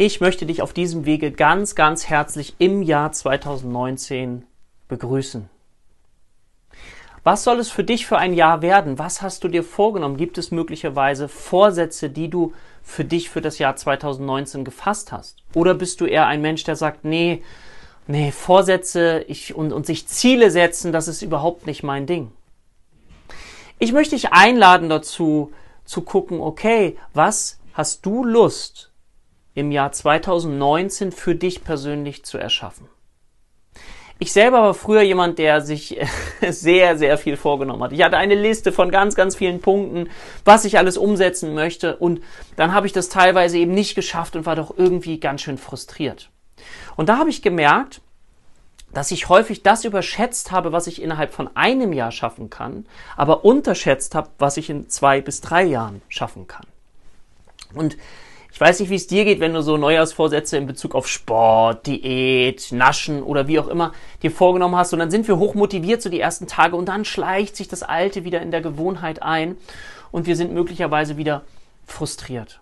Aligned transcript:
Ich 0.00 0.20
möchte 0.20 0.46
dich 0.46 0.62
auf 0.62 0.72
diesem 0.72 1.06
Wege 1.06 1.32
ganz, 1.32 1.74
ganz 1.74 2.08
herzlich 2.08 2.54
im 2.58 2.82
Jahr 2.82 3.10
2019 3.10 4.44
begrüßen. 4.86 5.50
Was 7.24 7.42
soll 7.42 7.58
es 7.58 7.68
für 7.68 7.82
dich 7.82 8.06
für 8.06 8.16
ein 8.16 8.32
Jahr 8.32 8.62
werden? 8.62 9.00
Was 9.00 9.22
hast 9.22 9.42
du 9.42 9.48
dir 9.48 9.64
vorgenommen? 9.64 10.16
Gibt 10.16 10.38
es 10.38 10.52
möglicherweise 10.52 11.26
Vorsätze, 11.26 12.10
die 12.10 12.30
du 12.30 12.52
für 12.80 13.04
dich 13.04 13.28
für 13.28 13.40
das 13.40 13.58
Jahr 13.58 13.74
2019 13.74 14.64
gefasst 14.64 15.10
hast? 15.10 15.38
Oder 15.52 15.74
bist 15.74 16.00
du 16.00 16.06
eher 16.06 16.28
ein 16.28 16.42
Mensch, 16.42 16.62
der 16.62 16.76
sagt, 16.76 17.04
nee, 17.04 17.42
nee, 18.06 18.30
Vorsätze 18.30 19.24
ich, 19.26 19.56
und, 19.56 19.72
und 19.72 19.84
sich 19.84 20.06
Ziele 20.06 20.52
setzen, 20.52 20.92
das 20.92 21.08
ist 21.08 21.22
überhaupt 21.22 21.66
nicht 21.66 21.82
mein 21.82 22.06
Ding. 22.06 22.30
Ich 23.80 23.90
möchte 23.90 24.14
dich 24.14 24.32
einladen 24.32 24.88
dazu, 24.88 25.50
zu 25.84 26.02
gucken, 26.02 26.38
okay, 26.38 26.96
was 27.14 27.58
hast 27.72 28.06
du 28.06 28.22
Lust 28.22 28.88
im 29.58 29.72
Jahr 29.72 29.92
2019 29.92 31.12
für 31.12 31.34
dich 31.34 31.64
persönlich 31.64 32.24
zu 32.24 32.38
erschaffen. 32.38 32.88
Ich 34.20 34.32
selber 34.32 34.62
war 34.62 34.74
früher 34.74 35.02
jemand, 35.02 35.38
der 35.38 35.60
sich 35.60 35.98
sehr, 36.48 36.96
sehr 36.96 37.18
viel 37.18 37.36
vorgenommen 37.36 37.82
hat. 37.82 37.92
Ich 37.92 38.02
hatte 38.02 38.16
eine 38.16 38.34
Liste 38.34 38.72
von 38.72 38.90
ganz, 38.90 39.14
ganz 39.14 39.36
vielen 39.36 39.60
Punkten, 39.60 40.10
was 40.44 40.64
ich 40.64 40.78
alles 40.78 40.96
umsetzen 40.96 41.54
möchte. 41.54 41.96
Und 41.96 42.20
dann 42.56 42.72
habe 42.72 42.86
ich 42.86 42.92
das 42.92 43.08
teilweise 43.08 43.58
eben 43.58 43.72
nicht 43.72 43.94
geschafft 43.94 44.36
und 44.36 44.46
war 44.46 44.56
doch 44.56 44.76
irgendwie 44.76 45.20
ganz 45.20 45.42
schön 45.42 45.58
frustriert. 45.58 46.30
Und 46.96 47.08
da 47.08 47.18
habe 47.18 47.30
ich 47.30 47.42
gemerkt, 47.42 48.00
dass 48.92 49.10
ich 49.10 49.28
häufig 49.28 49.62
das 49.62 49.84
überschätzt 49.84 50.50
habe, 50.50 50.72
was 50.72 50.86
ich 50.86 51.02
innerhalb 51.02 51.32
von 51.32 51.54
einem 51.56 51.92
Jahr 51.92 52.10
schaffen 52.10 52.48
kann, 52.48 52.86
aber 53.16 53.44
unterschätzt 53.44 54.14
habe, 54.14 54.30
was 54.38 54.56
ich 54.56 54.70
in 54.70 54.88
zwei 54.88 55.20
bis 55.20 55.40
drei 55.40 55.64
Jahren 55.64 56.00
schaffen 56.08 56.46
kann. 56.46 56.66
Und 57.74 57.96
ich 58.50 58.60
weiß 58.60 58.80
nicht, 58.80 58.90
wie 58.90 58.96
es 58.96 59.06
dir 59.06 59.24
geht, 59.24 59.40
wenn 59.40 59.54
du 59.54 59.62
so 59.62 59.76
Neujahrsvorsätze 59.76 60.56
in 60.56 60.66
Bezug 60.66 60.94
auf 60.94 61.06
Sport, 61.06 61.86
Diät, 61.86 62.72
Naschen 62.72 63.22
oder 63.22 63.46
wie 63.46 63.58
auch 63.58 63.68
immer 63.68 63.92
dir 64.22 64.30
vorgenommen 64.30 64.76
hast. 64.76 64.92
Und 64.92 64.98
dann 64.98 65.10
sind 65.10 65.28
wir 65.28 65.38
hochmotiviert 65.38 66.02
so 66.02 66.08
die 66.08 66.20
ersten 66.20 66.46
Tage 66.46 66.74
und 66.74 66.86
dann 66.86 67.04
schleicht 67.04 67.56
sich 67.56 67.68
das 67.68 67.82
Alte 67.82 68.24
wieder 68.24 68.40
in 68.40 68.50
der 68.50 68.60
Gewohnheit 68.60 69.22
ein 69.22 69.56
und 70.10 70.26
wir 70.26 70.36
sind 70.36 70.52
möglicherweise 70.52 71.16
wieder 71.16 71.42
frustriert. 71.86 72.60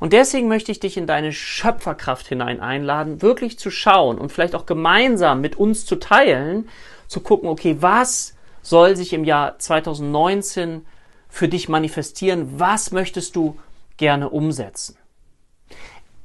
Und 0.00 0.12
deswegen 0.12 0.48
möchte 0.48 0.72
ich 0.72 0.80
dich 0.80 0.96
in 0.96 1.06
deine 1.06 1.32
Schöpferkraft 1.32 2.26
hinein 2.26 2.60
einladen, 2.60 3.20
wirklich 3.22 3.58
zu 3.58 3.70
schauen 3.70 4.18
und 4.18 4.32
vielleicht 4.32 4.54
auch 4.54 4.66
gemeinsam 4.66 5.40
mit 5.40 5.56
uns 5.56 5.84
zu 5.84 5.96
teilen, 5.96 6.68
zu 7.06 7.20
gucken, 7.20 7.48
okay, 7.48 7.76
was 7.80 8.34
soll 8.62 8.96
sich 8.96 9.12
im 9.12 9.24
Jahr 9.24 9.58
2019 9.58 10.86
für 11.28 11.48
dich 11.48 11.68
manifestieren? 11.68 12.58
Was 12.58 12.92
möchtest 12.92 13.36
du 13.36 13.58
gerne 13.98 14.30
umsetzen. 14.30 14.96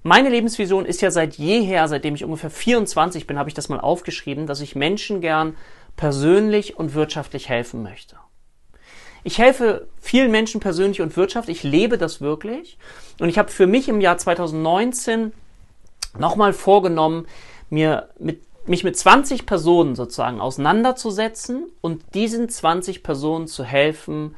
Meine 0.04 0.30
Lebensvision 0.30 0.86
ist 0.86 1.02
ja 1.02 1.12
seit 1.12 1.36
jeher, 1.36 1.88
seitdem 1.88 2.16
ich 2.16 2.26
ungefähr 2.26 2.50
24 2.50 3.26
bin, 3.26 3.40
habe 3.40 3.50
ich 3.50 3.56
das 3.56 3.70
mal 3.70 3.80
aufgeschrieben, 3.80 4.48
dass 4.48 4.60
ich 4.60 4.76
Menschen 4.76 5.22
gern 5.22 5.56
persönlich 5.96 6.78
und 6.78 6.94
wirtschaftlich 6.94 7.48
helfen 7.48 7.84
möchte. 7.84 8.18
Ich 9.24 9.38
helfe 9.38 9.88
vielen 10.02 10.32
Menschen 10.32 10.60
persönlich 10.60 11.02
und 11.02 11.16
wirtschaftlich, 11.16 11.58
ich 11.60 11.64
lebe 11.64 11.98
das 11.98 12.20
wirklich 12.20 12.78
und 13.20 13.30
ich 13.30 13.38
habe 13.38 13.50
für 13.50 13.68
mich 13.68 13.88
im 13.88 14.02
Jahr 14.02 14.18
2019 14.18 15.32
nochmal 16.18 16.52
vorgenommen, 16.52 17.26
mir 17.70 18.10
mit, 18.20 18.42
mich 18.68 18.84
mit 18.84 18.98
20 18.98 19.46
Personen 19.46 19.96
sozusagen 19.96 20.42
auseinanderzusetzen 20.42 21.72
und 21.80 22.04
diesen 22.14 22.50
20 22.50 23.04
Personen 23.04 23.48
zu 23.48 23.64
helfen, 23.64 24.36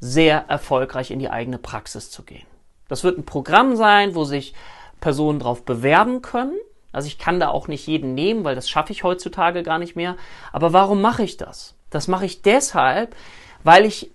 sehr 0.00 0.44
erfolgreich 0.48 1.10
in 1.10 1.18
die 1.18 1.30
eigene 1.30 1.58
Praxis 1.58 2.10
zu 2.10 2.22
gehen. 2.22 2.49
Das 2.90 3.04
wird 3.04 3.16
ein 3.16 3.24
Programm 3.24 3.76
sein, 3.76 4.14
wo 4.14 4.24
sich 4.24 4.52
Personen 5.00 5.38
darauf 5.38 5.64
bewerben 5.64 6.22
können. 6.22 6.58
Also 6.92 7.06
ich 7.06 7.18
kann 7.18 7.38
da 7.38 7.48
auch 7.48 7.68
nicht 7.68 7.86
jeden 7.86 8.14
nehmen, 8.14 8.42
weil 8.42 8.56
das 8.56 8.68
schaffe 8.68 8.92
ich 8.92 9.04
heutzutage 9.04 9.62
gar 9.62 9.78
nicht 9.78 9.94
mehr. 9.94 10.16
Aber 10.52 10.72
warum 10.72 11.00
mache 11.00 11.22
ich 11.22 11.36
das? 11.36 11.76
Das 11.88 12.08
mache 12.08 12.26
ich 12.26 12.42
deshalb, 12.42 13.14
weil 13.62 13.84
ich 13.84 14.10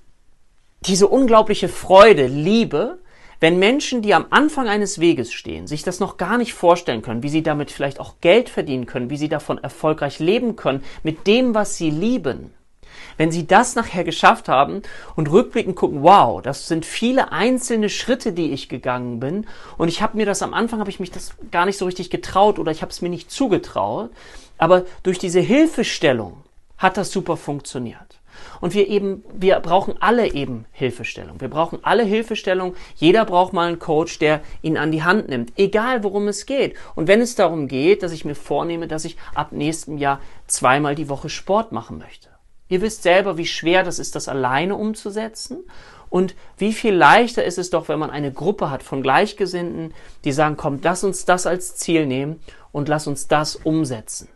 diese 0.82 1.08
unglaubliche 1.08 1.70
Freude 1.70 2.28
liebe, 2.28 3.00
wenn 3.40 3.60
Menschen, 3.60 4.02
die 4.02 4.14
am 4.14 4.26
Anfang 4.30 4.68
eines 4.68 5.00
Weges 5.00 5.32
stehen, 5.32 5.68
sich 5.68 5.84
das 5.84 6.02
noch 6.02 6.18
gar 6.18 6.38
nicht 6.38 6.54
vorstellen 6.54 7.02
können, 7.02 7.24
wie 7.24 7.30
sie 7.30 7.44
damit 7.44 7.72
vielleicht 7.72 8.02
auch 8.02 8.16
Geld 8.20 8.50
verdienen 8.50 8.86
können, 8.86 9.10
wie 9.10 9.18
sie 9.18 9.30
davon 9.30 9.58
erfolgreich 9.58 10.20
leben 10.20 10.58
können, 10.58 10.84
mit 11.02 11.28
dem, 11.28 11.56
was 11.56 11.78
sie 11.78 11.90
lieben, 11.90 12.54
wenn 13.18 13.32
sie 13.32 13.48
das 13.48 13.76
nachher 13.76 14.04
geschafft 14.04 14.50
haben 14.50 14.82
und 15.16 15.32
rückblickend 15.32 15.76
gucken, 15.76 16.04
wow, 16.04 16.42
das 16.42 16.68
sind 16.68 16.86
viele 16.86 17.32
einzelne 17.32 17.90
Schritte, 17.90 18.34
die 18.34 18.52
ich 18.52 18.70
gegangen 18.70 19.20
bin 19.20 19.48
und 19.78 19.88
ich 19.88 20.02
habe 20.02 20.18
mir 20.18 20.26
das 20.26 20.42
am 20.42 20.54
Anfang 20.54 20.80
habe 20.80 20.90
ich 20.90 21.00
mich 21.00 21.12
das 21.12 21.36
gar 21.52 21.66
nicht 21.66 21.78
so 21.78 21.86
richtig 21.86 22.10
getraut 22.10 22.60
oder 22.60 22.72
ich 22.72 22.82
habe 22.82 22.92
es 22.92 23.02
mir 23.02 23.10
nicht 23.10 23.32
zugetraut, 23.32 24.10
aber 24.58 24.86
durch 25.04 25.20
diese 25.20 25.40
Hilfestellung 25.40 26.38
hat 26.78 26.98
das 26.98 27.12
super 27.12 27.38
funktioniert. 27.38 28.20
Und 28.62 28.74
wir 28.74 28.88
eben, 28.88 29.24
wir 29.34 29.60
brauchen 29.60 29.96
alle 30.00 30.34
eben 30.34 30.66
Hilfestellung. 30.72 31.40
Wir 31.40 31.50
brauchen 31.50 31.80
alle 31.84 32.04
Hilfestellung. 32.04 32.76
Jeder 32.96 33.26
braucht 33.26 33.54
mal 33.54 33.68
einen 33.68 33.80
Coach, 33.80 34.20
der 34.20 34.42
ihn 34.62 34.78
an 34.78 34.92
die 34.92 35.04
Hand 35.04 35.30
nimmt. 35.30 35.54
Egal 35.58 36.04
worum 36.04 36.28
es 36.28 36.46
geht. 36.46 36.76
Und 36.96 37.08
wenn 37.08 37.22
es 37.22 37.36
darum 37.36 37.68
geht, 37.68 38.04
dass 38.04 38.12
ich 38.12 38.26
mir 38.26 38.36
vornehme, 38.36 38.88
dass 38.88 39.06
ich 39.06 39.18
ab 39.34 39.52
nächstem 39.52 39.98
Jahr 39.98 40.20
zweimal 40.48 40.96
die 40.96 41.10
Woche 41.10 41.30
Sport 41.30 41.72
machen 41.72 41.98
möchte. 41.98 42.30
Ihr 42.68 42.82
wisst 42.82 43.04
selber, 43.04 43.38
wie 43.38 43.46
schwer 43.46 43.84
das 43.84 44.00
ist, 44.00 44.16
das 44.16 44.28
alleine 44.28 44.76
umzusetzen 44.76 45.64
und 46.10 46.36
wie 46.58 46.74
viel 46.74 46.94
leichter 46.94 47.44
ist 47.44 47.58
es 47.58 47.70
doch, 47.70 47.90
wenn 47.90 48.00
man 48.00 48.10
eine 48.10 48.32
Gruppe 48.32 48.70
hat 48.70 48.84
von 48.84 49.02
Gleichgesinnten, 49.02 49.94
die 50.24 50.32
sagen, 50.32 50.58
komm, 50.58 50.80
lass 50.82 51.04
uns 51.04 51.26
das 51.26 51.46
als 51.46 51.76
Ziel 51.76 52.06
nehmen 52.06 52.40
und 52.72 52.88
lass 52.88 53.08
uns 53.08 53.28
das 53.28 53.56
umsetzen. 53.56 54.30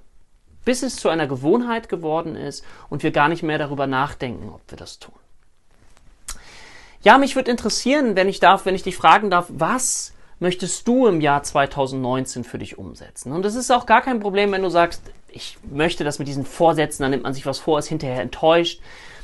Bis 0.65 0.83
es 0.83 0.97
zu 0.97 1.09
einer 1.09 1.25
Gewohnheit 1.25 1.89
geworden 1.89 2.35
ist 2.35 2.63
und 2.89 3.01
wir 3.01 3.11
gar 3.11 3.29
nicht 3.29 3.43
mehr 3.43 3.57
darüber 3.57 3.87
nachdenken, 3.87 4.49
ob 4.49 4.61
wir 4.67 4.77
das 4.77 4.99
tun. 4.99 5.15
Ja, 7.01 7.17
mich 7.17 7.35
würde 7.35 7.49
interessieren, 7.49 8.15
wenn 8.15 8.27
ich 8.27 8.39
darf, 8.39 8.65
wenn 8.65 8.75
ich 8.75 8.83
dich 8.83 8.97
fragen 8.97 9.29
darf, 9.29 9.47
was 9.49 10.13
möchtest 10.39 10.87
du 10.87 11.07
im 11.07 11.21
Jahr 11.21 11.43
2019 11.43 12.43
für 12.43 12.57
dich 12.57 12.77
umsetzen? 12.77 13.31
Und 13.31 13.45
es 13.45 13.55
ist 13.55 13.71
auch 13.71 13.85
gar 13.85 14.01
kein 14.01 14.19
Problem, 14.19 14.51
wenn 14.51 14.63
du 14.63 14.69
sagst, 14.69 15.01
ich 15.31 15.57
möchte 15.69 16.03
das 16.03 16.19
mit 16.19 16.27
diesen 16.27 16.45
Vorsätzen, 16.45 17.03
dann 17.03 17.11
nimmt 17.11 17.23
man 17.23 17.33
sich 17.33 17.45
was 17.45 17.59
vor, 17.59 17.79
ist 17.79 17.87
hinterher 17.87 18.21
enttäuscht. 18.21 18.81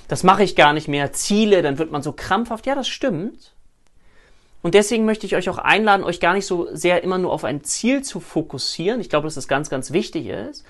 Das 0.07 0.23
mache 0.23 0.43
ich 0.43 0.55
gar 0.55 0.73
nicht 0.73 0.87
mehr. 0.87 1.13
Ziele, 1.13 1.61
dann 1.61 1.77
wird 1.77 1.91
man 1.91 2.03
so 2.03 2.11
krampfhaft. 2.11 2.65
Ja, 2.65 2.75
das 2.75 2.87
stimmt. 2.87 3.53
Und 4.61 4.73
deswegen 4.73 5.05
möchte 5.05 5.25
ich 5.25 5.35
euch 5.35 5.49
auch 5.49 5.57
einladen, 5.57 6.03
euch 6.03 6.19
gar 6.19 6.33
nicht 6.33 6.45
so 6.45 6.67
sehr 6.75 7.03
immer 7.03 7.17
nur 7.17 7.31
auf 7.31 7.43
ein 7.43 7.63
Ziel 7.63 8.03
zu 8.03 8.19
fokussieren. 8.19 8.99
Ich 8.99 9.09
glaube, 9.09 9.27
dass 9.27 9.35
das 9.35 9.47
ganz, 9.47 9.69
ganz 9.69 9.91
wichtig 9.91 10.27
ist. 10.27 10.63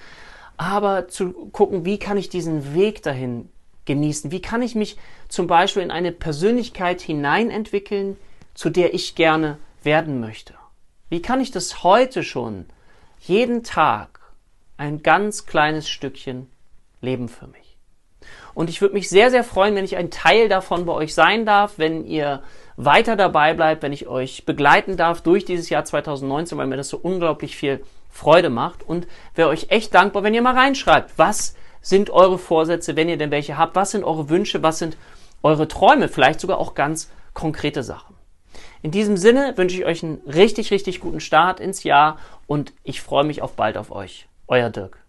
Aber 0.58 1.08
zu 1.08 1.32
gucken, 1.52 1.86
wie 1.86 1.98
kann 1.98 2.18
ich 2.18 2.30
diesen 2.30 2.76
Weg 2.76 3.04
dahin 3.04 3.50
genießen? 3.86 4.32
Wie 4.32 4.42
kann 4.42 4.62
ich 4.62 4.76
mich 4.76 4.98
zum 5.30 5.48
Beispiel 5.48 5.84
in 5.84 5.92
eine 5.92 6.12
Persönlichkeit 6.12 7.02
hineinentwickeln, 7.02 8.18
zu 8.54 8.70
der 8.70 8.94
ich 8.94 9.16
gerne 9.16 9.58
werden 9.84 10.20
möchte? 10.20 10.56
Wie 11.10 11.22
kann 11.22 11.40
ich 11.40 11.52
das 11.52 11.84
heute 11.84 12.24
schon 12.24 12.66
jeden 13.20 13.64
Tag 13.64 14.20
ein 14.78 15.04
ganz 15.04 15.46
kleines 15.46 15.90
Stückchen 15.90 16.50
Leben 17.02 17.30
für 17.30 17.48
mich. 17.48 17.78
Und 18.54 18.70
ich 18.70 18.82
würde 18.82 18.94
mich 18.94 19.10
sehr, 19.10 19.30
sehr 19.32 19.44
freuen, 19.44 19.76
wenn 19.76 19.86
ich 19.86 19.98
ein 19.98 20.12
Teil 20.12 20.50
davon 20.50 20.86
bei 20.86 20.94
euch 20.94 21.14
sein 21.14 21.46
darf, 21.46 21.74
wenn 21.78 22.06
ihr 22.06 22.42
weiter 22.78 23.16
dabei 23.16 23.54
bleibt, 23.54 23.84
wenn 23.84 23.94
ich 23.94 24.08
euch 24.08 24.46
begleiten 24.46 24.98
darf 24.98 25.22
durch 25.22 25.46
dieses 25.46 25.70
Jahr 25.70 25.86
2019, 25.86 26.58
weil 26.58 26.68
mir 26.68 26.78
das 26.78 26.90
so 26.90 26.98
unglaublich 26.98 27.56
viel 27.56 27.84
Freude 28.10 28.50
macht. 28.50 28.84
Und 28.84 29.08
wäre 29.36 29.50
euch 29.50 29.68
echt 29.70 29.94
dankbar, 29.94 30.24
wenn 30.24 30.34
ihr 30.34 30.42
mal 30.42 30.56
reinschreibt, 30.56 31.18
was 31.18 31.56
sind 31.82 32.10
eure 32.10 32.40
Vorsätze, 32.40 32.96
wenn 32.96 33.10
ihr 33.10 33.18
denn 33.18 33.32
welche 33.32 33.58
habt, 33.58 33.76
was 33.76 33.92
sind 33.92 34.04
eure 34.04 34.30
Wünsche, 34.30 34.64
was 34.64 34.80
sind 34.80 34.98
eure 35.44 35.68
Träume, 35.68 36.08
vielleicht 36.08 36.40
sogar 36.40 36.58
auch 36.58 36.74
ganz 36.74 37.12
konkrete 37.34 37.84
Sachen. 37.84 38.16
In 38.82 38.92
diesem 38.92 39.18
Sinne 39.18 39.54
wünsche 39.58 39.78
ich 39.78 39.86
euch 39.86 40.04
einen 40.04 40.22
richtig, 40.26 40.72
richtig 40.72 41.00
guten 41.00 41.20
Start 41.20 41.60
ins 41.60 41.84
Jahr 41.84 42.18
und 42.48 42.74
ich 42.84 43.02
freue 43.02 43.24
mich 43.24 43.42
auf 43.42 43.54
bald 43.54 43.78
auf 43.78 43.92
euch. 43.92 44.28
Euer 44.48 44.70
Dirk. 44.70 45.05